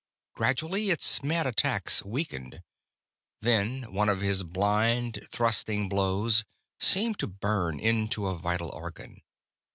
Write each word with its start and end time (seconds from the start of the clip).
Gradually 0.33 0.89
its 0.89 1.21
mad 1.21 1.45
attacks 1.45 2.03
weakened. 2.03 2.63
Then 3.41 3.83
one 3.93 4.09
of 4.09 4.19
his 4.19 4.41
blind, 4.41 5.27
thrusting 5.31 5.87
blows 5.89 6.43
seemed 6.79 7.19
to 7.19 7.27
burn 7.27 7.79
into 7.79 8.25
a 8.25 8.35
vital 8.35 8.69
organ. 8.69 9.21